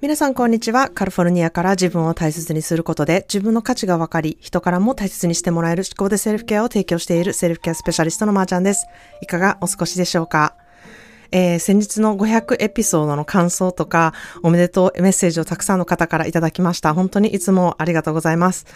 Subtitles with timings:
[0.00, 0.90] 皆さんこんにちは。
[0.90, 8.86] カリフォルニアから自分を大切にすることで自分の価値が分かり、人からも大切にしてもらえる思考でセルフケアを提供しているセルフケアスペシャリストのまーちゃんです。
[9.22, 10.54] いかがお過ごしでしょうか？
[11.32, 14.14] えー、先日の500エピソードの感想とか、
[14.44, 16.94] おめでとうメッセージをたくさんの方からいただきました。
[16.94, 18.66] 本当にいつもありがとうございます。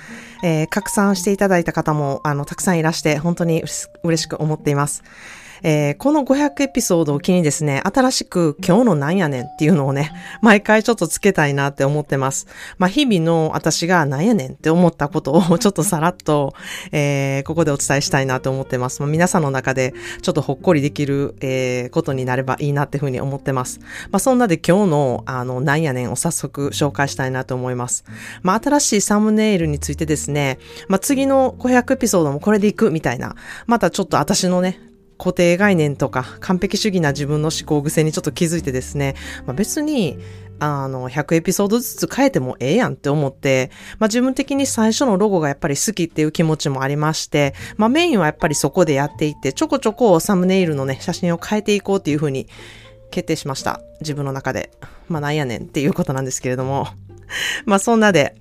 [0.43, 3.63] えー、拡散していただいた方も、あの、たくさんいらして、本当に
[4.03, 5.05] 嬉しく思っています。
[5.63, 12.47] えー、この500エピソードを機にですね、新しく今日のなんやねんっていうのをね、毎回ちょっとつけたいなって思ってます。
[12.79, 16.55] まあ、日々の私がなんやねんって思ったことをちょっとさらっと、
[16.93, 19.01] えー、ここでお伝えしたいなと思ってます。
[19.01, 23.81] まあ、皆さんの中でちょっとほっこりできる、えー、ことになればいいなっていうふうに思ってます。
[24.11, 28.05] まあ、そんなで今日の、あの、なんやねんを早速紹介したいなと思います。
[28.43, 30.59] まあ、新しいサムネイルについてですね、
[30.89, 39.15] まあ、次の500エピソードもこれでいくみたいな、またちょっと私のね、固定概念とか完璧主義な自分の思考癖にちょっと気づいてですね、
[39.47, 40.19] まあ、別に
[40.65, 52.47] あの、100エピソードずつ変えてもええやんって思って、まあ自分的に最初のロゴがやっぱり好きっていう気持ちもありまして、まあメインはやっぱりそこでやっていって、ちょこちょこサムネイルのね、写真を変えていこうっていうふうに
[53.11, 53.81] 決定しました。
[54.01, 54.71] 自分の中で。
[55.09, 56.87] まあなんやねんっていうことなんですけれども。
[57.65, 58.37] まあそんなで、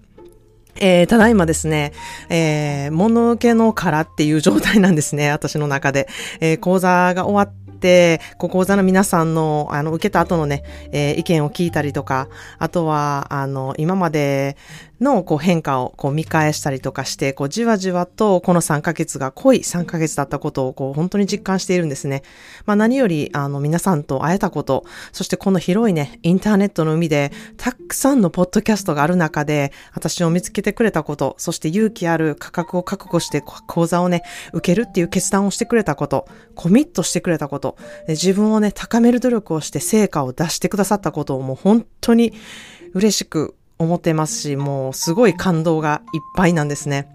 [0.82, 1.94] えー、ただいまですね、
[2.30, 6.08] えー、物受けの殻っていう状態なんですね、 私の中で。
[6.40, 14.58] えー、講座が終わって、ご講座の皆さんの、あの、受けた後のね、えー、意見を聞いたりとか、あとは、あの、今まで
[15.02, 22.22] のこう変化をこう見返したりとかして、こうじわじわとこの3ヶ月が濃い3ヶ月だったことをこう本当に実感しているんですね。
[22.66, 34.22] まあ何よりあの皆さんと会えたこと、そしてこの広いね、インターネットの海でたくさんのポッドキャストがある中で私を見つけてくれたこと、そして勇気ある価格を覚悟して講座をね、
[34.54, 37.76] 受けるっていう決断をしてくれたこと、コミットしてくれたこと、
[38.08, 42.34] 自分をね、高める努力をして成果を出してくださったことをもう本当に
[42.94, 47.10] 嬉しく思ってますし、もうすごい感動がいっぱいなんですね。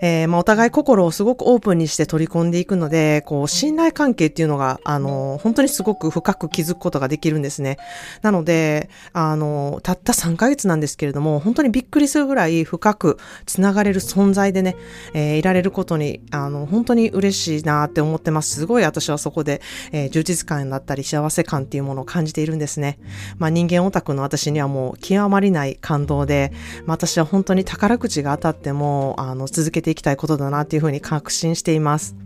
[0.00, 7.78] えー、まあ、お互い心をすごくオープンにして取り込んでいくので、こう、信頼関係っていうのが、あの、本当にすごく深く気づくことができるんですね。
[8.20, 14.76] なので、あの、たった3ヶ月なんですけれども、本当にびっくりするぐらい深く繋がれる存在でね、
[15.14, 18.56] えー、いられることに、あの、本当に嬉しいなって思ってます。
[18.56, 19.60] すごい私はそこで、
[19.92, 22.98] えー、充実感だったり幸せ感っていうものを感じているんですね。
[23.38, 26.52] まあ、人間オタクの私にはもう極まりない感動で、
[26.86, 32.16] まあ、私は本当に宝くじが当たっても、あの、続けていきたいことだなっていうふうに確信しています。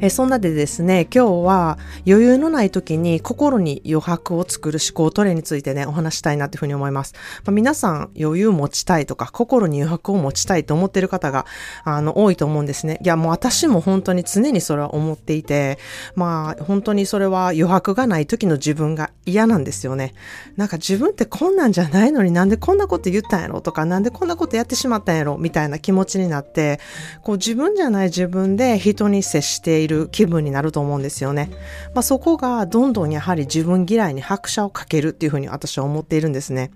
[0.00, 7.14] えそんなでですね、今日は余裕のない時に心に余白を作る思考トレについてね、お話したいなっていうふうに思います。
[7.44, 11.46] まあ、皆さん余裕持ちたいとか、心に余白を持ちたいと思ってる方が、
[11.84, 12.98] あの、多いと思うんですね。
[13.02, 15.78] いや、もう私も本当に常にそれは思っていて、
[16.14, 20.12] まあ、本当にそれは余白がない時の自分が嫌なんですよね。
[20.56, 26.80] なんか自分ってこんなんじゃないのになんでこんなこと言ったんやろとか、なんでこんなことやってしまったんやろみたいな気持ちになって、
[27.22, 31.50] こう自分じゃない自分で人に接しているいる気分になると思うんですよね。
[31.94, 36.70] まあ、そこがどんどんやはり自分嫌いに拍車をかけるっていうふうに私は思っているんですね。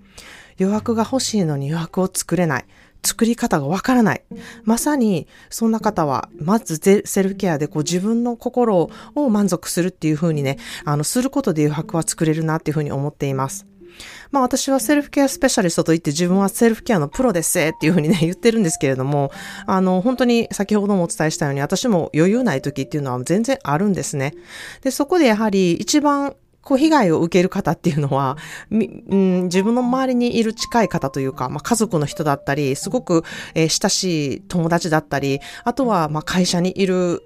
[0.59, 2.65] 余白が欲しいのに余白を作れない。
[3.03, 4.23] 作り方がわからない。
[4.63, 13.65] まさに、そんな方は、まずセルフケアでこう自分の心を満足するっていうふうにね、あの、することで余白は作れるなっていうふうに思っています。
[14.31, 19.31] まあ私はセルフケアスペシャリストと言って自分はセルフケアのプロですっていうふうにね、 言ってるんですけれども、
[19.65, 24.33] あの、本当に先ほどもお伝えしたように私も余裕ない時っていうのは全然あるんですね。
[24.81, 28.37] で、そこでやはり一番こう被害を受ける方っていうのは、
[28.69, 33.23] うん、自分の周りにいる近い方というか、まあ、家族の人だったり、すごく、
[33.55, 37.23] えー、親しい友達だったり、あとはまあ会社にいる、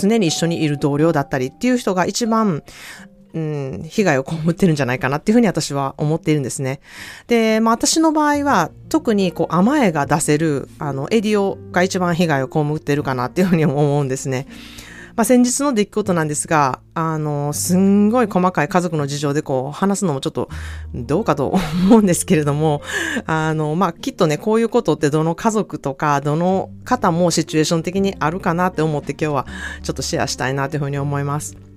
[0.00, 2.62] 常に一緒にいる同僚だったりっていう人が一番、
[3.34, 6.80] うん、被害を被ってるんじゃないかなっていうふうに私は思っているんですね。
[7.26, 14.46] で、まあ私の場合は特にこう甘えが出せるあのエディオが一番被害を被ってるかなっていうふうに思うんですね。
[15.18, 20.48] まあ先日の出来事なんですが、あの、すんごい細かい家族の事情でこう話すのもちょっと
[20.94, 21.48] どうかと
[21.88, 22.82] 思うんですけれども、
[23.26, 29.46] あの、まあきっとね、こういうことってどの家族とかどの方もシチュエーション的にあるかなって思って今日は
[29.82, 31.67] ちょっとシェアしたいなというふうに思います。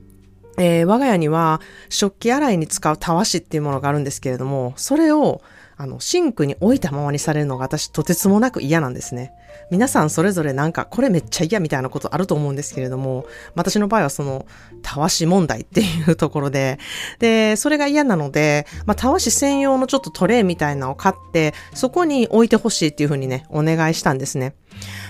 [0.57, 5.41] えー、我が家には食器洗いに使うたわしっていうものがあるんですけれども、それを
[5.81, 9.33] あの、シンクに置いたままにされるのが私とてつもなく嫌なんですね。
[9.71, 13.25] 皆さんそれぞれなんかこれめっちゃ嫌みたいなことあると思うんですけれども、
[13.55, 14.45] 私の場合はその、
[14.83, 16.77] たわし問題っていうところで、
[17.17, 24.53] で、それが嫌なので、まあ、たわし専用のちょっとトレイみたいなのを買って、そこに置いてほしいっていうふうにね、お願いしたんですね。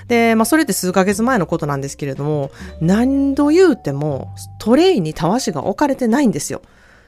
[0.08, 6.62] で、まあ、それって数ヶ月前のことなんですけれども、何度言うても、トレイにたわしが置かれてないんですよ。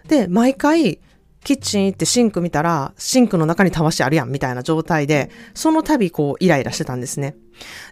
[0.08, 1.00] で、毎回、
[1.44, 7.36] キッチン行ってシンク見たら、シンクの中にたわしあるやんみたいな状態で、その度こうイライラしてたんですね。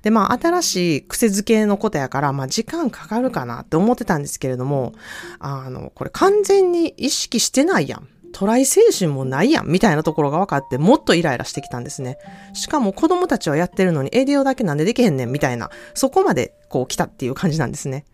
[0.04, 4.94] で、まあ新しい癖づけのことやから、まあ時間かかるかなって思ってたんですけれども、
[5.40, 8.08] あの、これ完全に意識してないやん。
[8.32, 12.18] トライ精神もないやんみたいなところが分かってもっとイライラしてきたんですね。
[12.54, 18.06] しかも子供たちはやってるのにエディオだけなんでできへんねんみたいな、そこまでこう来たっていう感じなんですね。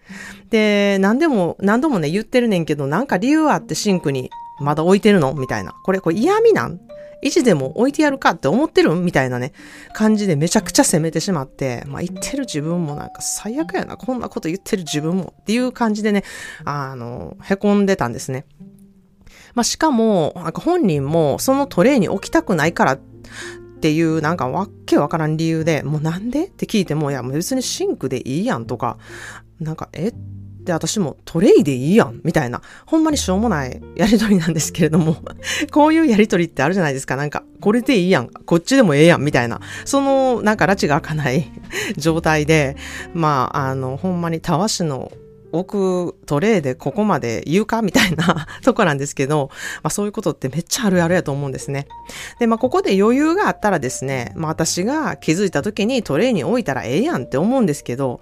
[0.49, 4.29] で、何でも、何度もね言ってるねんけど、なんか理由あってシンクに
[4.59, 5.33] まだ置いてるの？
[5.33, 5.73] みたいな。
[5.83, 6.79] これ、これ嫌味なん？
[7.23, 9.51] 維持でも置いてやるかって思ってるみたいなね、
[9.93, 16.23] 感じでめちゃくちゃ責めてしまって、まあ言ってる自分もなんか最悪やな、こんなこと言ってる自分もっていう感じでね、
[16.63, 18.45] あの、凹んでたんですね。
[19.57, 22.99] まあしかも、なんか本人もそのトレイに置きたくないからっ
[23.81, 26.45] ていうなんかわけわからん理由で、もうなんで？
[26.45, 28.99] って聞いても、いやもう別にシンクでいいやんとか、
[29.59, 30.13] なんか、え？
[30.63, 35.17] で、私もトレイでいいやん、みたいな、ほんまにしょうもない やりとりなんですけれども、
[35.73, 37.15] こういうやりとりってあるじゃないですか。
[37.15, 41.49] なんか、これでいいやん、こっちでもええやん、みたいな、その、なんか、拉致が開かない
[41.97, 42.77] 状態で、
[43.15, 45.11] まあ、あの、ほんまにたわしの
[45.51, 49.49] 置くトレイでここまで言うかみたいな とこなんですけど、
[49.83, 51.87] まあそういうことってめっちゃあるあるやと思うんですね。
[52.39, 58.19] で、まあここで余裕があったらですね、まあ私が気づいた時にトレイに置いたらええやんって思うんですけど、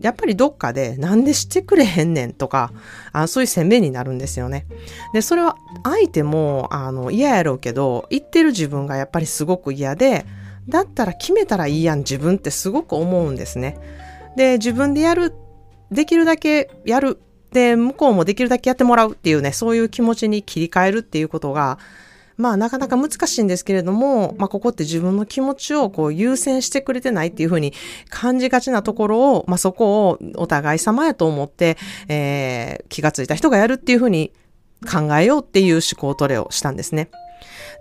[0.00, 2.72] やっぱりどっかでなんでしてくれへんねんとか、
[3.12, 4.66] あそういう責めになるんですよね。
[5.12, 10.24] で、それは相手もあの嫌やろうけど、言ってる自分がやっぱりすごく嫌で、
[10.68, 13.78] だったら決めたらいいやん自分ってすごく思うんですね。
[14.36, 15.47] で、自分でやるって、
[15.90, 17.18] できるだけやる。
[17.52, 21.78] で、向こうもできるだけやってもらうっていうね、そういう気持ちに切り替えるっていうことが、
[22.36, 27.72] まあなかなか難しいんですけれども、まあここって自分の気持ちをこう優先してくれてないっていうふうに
[28.10, 31.76] 感じがちなところを、まあそこをお互い様やと思って、
[32.08, 34.32] えー、気がついた人がやるっていうふうに
[34.90, 37.10] 考えようっていう思考トレをしたんですね。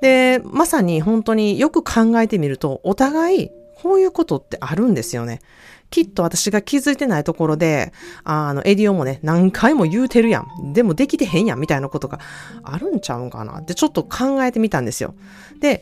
[0.02, 5.42] で、まさに本当によく考えてみると、お互いこういうことってあるんですよね。
[5.90, 7.94] きっと私が気づいてないところで、
[8.24, 10.74] あの、エディオもね、何回も言うてるやん。
[10.74, 12.20] でもできてへんやん、みたいなことが
[12.64, 15.16] あるんちゃうんかなってちょっと考えてみたんですよ。
[15.62, 15.82] で、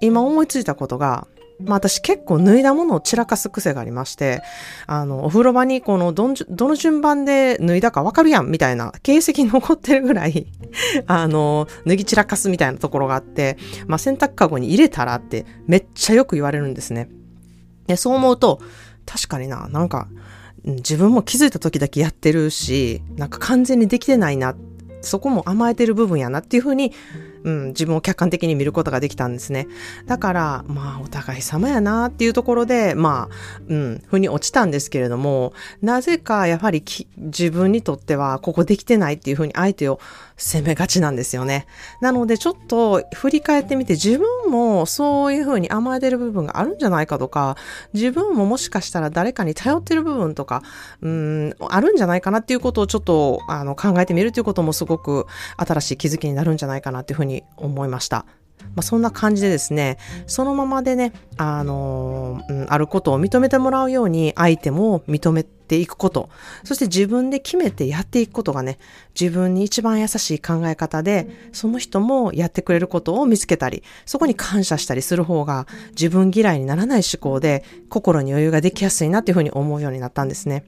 [0.00, 1.26] 今思いついたことが、
[1.60, 4.42] まあ私結構脱いだものを散らかす癖がありまして、
[4.86, 10.46] あの、お風呂場にこのどんどの順番で脱いだかわかるやんみたいな形跡残ってるぐらい
[11.06, 13.56] あの、脱ぎ散らかすみたいなところがあって、
[13.86, 17.08] まあ洗濯かごに入れたらってめっちゃよく言われるんですね。
[17.86, 18.60] で、そう思うと、
[19.06, 20.08] 確かにな、なんか、
[20.64, 24.54] 自分も気づいた時だけやってるし、なんか完全にできてないな、
[25.00, 26.92] そこも甘えてる部分やなっていうふうに
[27.44, 29.66] うん、自分を客観的に見ることができたんですね。
[30.06, 35.52] だから、まあ、お互い様やなっていうところで、まあ、うん、腑に落ちたんですけれども、
[35.82, 36.82] なぜかやはり
[37.16, 40.00] 自分にとっては、ここできてないっていうふうに相手を
[40.36, 41.66] 責めがちなんですよね。
[42.00, 47.56] なので、ちょっと振り返ってみて、自分もそういうふうに甘えてる部分があるんじゃないかとか、
[47.94, 50.62] 自分ももしかしたら誰かに頼ってる部分とか、
[51.00, 58.26] うん、あるんじゃないかなっていうことをちょっと、あの、考えてみるということもすごく新しい気づきになるんじゃないかなっていうふうにに思いました。
[58.74, 66.28] まあ、そんな感じでですね、そのままでね、あのー、あることを認めてもらうように相手も認めていくこと、
[66.64, 68.78] そして自分で決めてやっていくことがね、
[69.18, 80.64] 自分に一番優しい考え方で、その人もやってくれることを見つけたり、そこに感謝したりする方が自分嫌いにならない思考で心に余裕ができやすいなっていうふうに思うようになったんですね。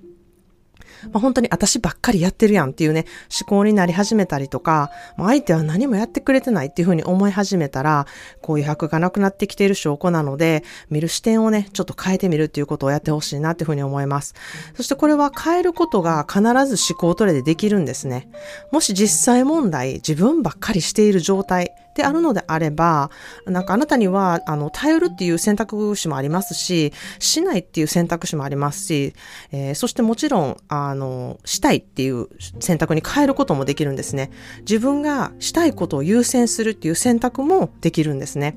[1.04, 3.06] まあ、本当に私ばっかりやってるやんっていうね、
[3.40, 8.06] 思考になり始めたりとか、まあ、相手は何もやってくれてないっていうふうに思い始めたら、
[8.42, 14.34] こう余白がなくなってきている証拠なので、見る視点をね、ちょっと変えてみるっていうことをやってほしいなっていうふうに思います。
[14.74, 18.28] そしてこれは変えることが必ず思考トレでできるんですね。
[18.72, 23.10] もし実際問題、自分ばっかりしている状態、であるのであれば、
[23.44, 29.14] なんかあなたには、あの、頼るっていう選択肢もありますし、しないっていう選択肢もありますし、
[29.50, 32.28] えー、そしてもちろん、あの、したいっていう
[32.60, 34.30] 選択に変えることもできるんですね。
[34.60, 38.56] 自分がしたいことを優先するっていう選択もできるんですね。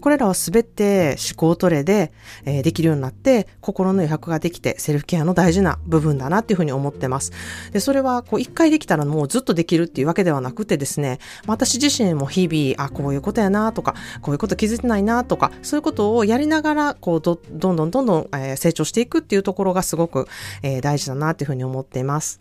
[0.00, 2.12] これらはすべて思考トレで、
[2.44, 7.32] えー、できるようになって、心の余白ができて、セルフケアの大事な部分だなっていうふうに思ってます。
[7.72, 20.26] で、それは、こう、一回できたらもうずっとできるっていうわけではなくてですね、私自身も日々、あ、こういうことやなとか、こういうこと気づいてないなとか、そういうことをやりながら、こう、ど、どんどんどんどん、えー、成長していくっていうところがすごく、
[20.62, 22.40] えー、大事だなっていうふうに思っています。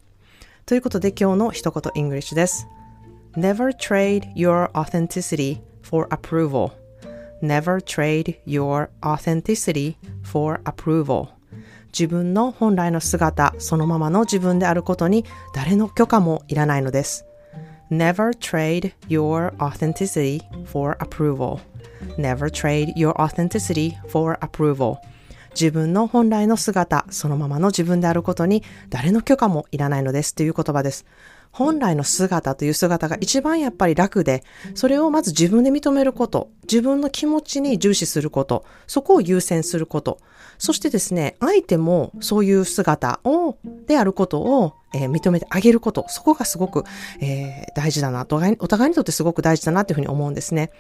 [0.66, 2.68] ということで今日の一言 English です。
[3.38, 6.87] Never trade your authenticity for approval.
[7.42, 11.28] Never trade your authenticity for approval.
[11.88, 17.26] 自分の本来の姿、そのままの自分であることに誰の許可もいらないのです。
[17.90, 21.60] Never trade your authenticity for approval.
[22.18, 24.98] Never trade your authenticity for approval.
[25.52, 31.06] 自分の本来の姿、そのままの自分であることに誰の許可もいらないのですという言葉です。
[31.52, 34.44] 本来の姿という姿が一番やっぱり楽で、
[34.76, 40.20] それをまず自分で認めること、自分の気持ちに重視すること、そこを優先すること、
[40.58, 46.84] そしてですね、相手もそういう姿を、であることを、えー、認めてあげること、そこがすごく、
[47.20, 48.26] えー、大事だな。
[48.26, 50.72] と、お互いにとってすごく大事だなというふうに思うんですね。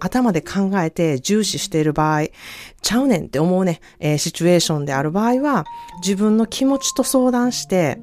[0.00, 2.28] 頭で考えて重視している場合、
[2.80, 5.66] ちゃうねんって思うね、えー、シチュエーションである場合は、
[6.02, 7.98] 自分の気持ちと相談して、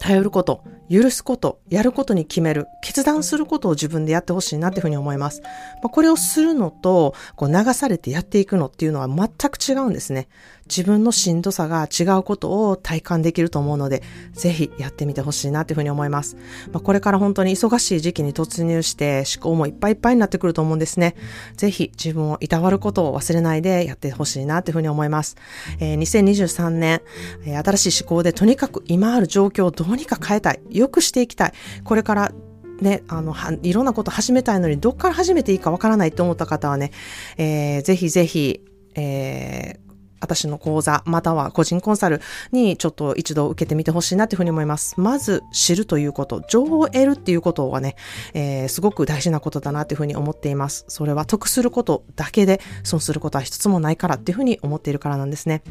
[0.00, 5.40] 頼ること、許すこと、やることに決める、決断することを自分でやってほしいなっていうふうに思います。
[5.82, 10.28] まあ、これをするのと、こう流されてやっていくのっていうのは全く違うんですね。
[10.68, 16.36] 自分のしんどさが違うことを体感できると思うので、ぜひやってみてほしいなというふうに思います。
[16.72, 21.14] まあ、これから本当に忙しい時期に突入して思考もいっぱいいっぱいになってくると思うんですね。
[21.56, 25.36] ぜひ自分をいたわることを忘れないでやってほしいなというふうに思います。
[25.80, 27.02] えー、2023年、
[27.44, 30.60] えー、新しい思考でとにかく今ある状況をどうにか変えたい。
[30.70, 31.52] 良くしていきたい。
[31.84, 32.32] これから
[32.80, 36.92] ね、あの、いろんなこと始めたいのに、どっから始めていいかわからないと思った方はね、
[37.36, 38.60] えー、ぜひぜひ、
[38.94, 39.87] えー、
[40.20, 42.20] 私の講座、または個人コンサル
[42.52, 44.94] にちょっと一度受けてみてほしいなというふうに思います。
[44.98, 47.96] まず知るということ、情報を得るっていうことはね、
[48.34, 50.84] えー、すごく大事なことだなというふうに思っています。
[50.88, 55.62] それは得することだけで損することは一つもないからっていうふうに思っているからなんですね。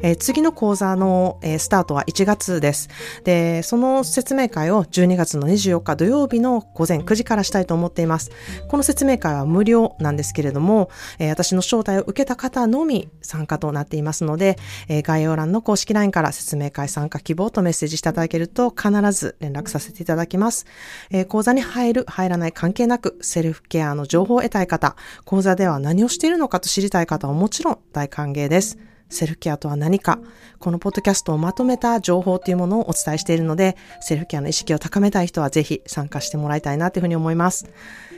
[0.00, 2.88] えー、次の講座の、えー、スタートは1月です。
[3.24, 8.30] で、その説明会を12月の24日土曜日の午前9時からしたいと思っています。
[8.68, 14.58] この説明会は無料なんですけれども、えー、私の招待を受けた方のみ参加となってていますので、
[14.88, 20.66] えー、概要欄の公式 LINE から説明会参加希望とメッセージしていただけると必ず連絡させていただきます。
[21.10, 28.91] えー、講座に入る、入らない関係なく、セルフケアの情報を得たい方、講座では何をしているのかと知りたい方はもちろん大歓迎です。
[29.12, 30.18] セルフケアとは何か、
[30.58, 37.66] このポッドキャストをまとめた情報というものをお伝えしているので、セルフケアの意識を高めたい人はぜひ参加してもらいたいなというふうに思います。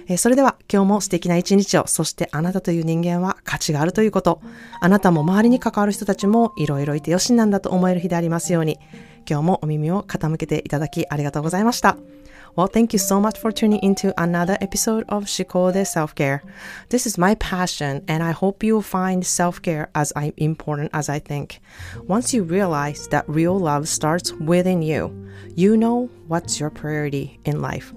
[0.06, 4.40] えー、それでは今日も素敵な一日を、そしてあなたという人間は価値があるということ、
[4.80, 8.78] あなたも周りに関わる人たちもいろいろいてよしなんだと思える日でありますように、
[9.28, 11.96] 今日もお耳を傾けていただきありがとうございました。
[12.56, 16.42] Well, thank you so much for tuning into another episode of Shikode Self Care.
[16.88, 21.18] This is my passion, and I hope you find self care as important as I
[21.18, 21.60] think.
[22.06, 27.60] Once you realize that real love starts within you, you know what's your priority in
[27.60, 27.92] life.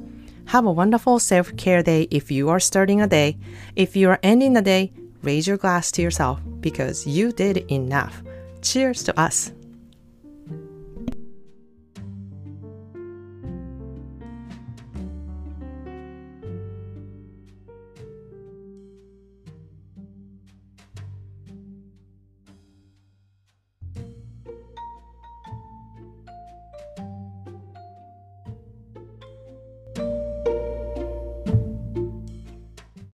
[0.45, 3.37] Have a wonderful self care day if you are starting a day.
[3.75, 8.23] If you are ending the day, raise your glass to yourself because you did enough.
[8.61, 9.51] Cheers to us.